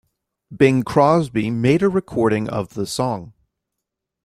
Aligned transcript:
Bing 0.49 0.81
Crosby 0.81 1.51
made 1.51 1.83
a 1.83 1.87
recording 1.87 2.49
of 2.49 2.69
the 2.73 2.87
song. 2.87 3.33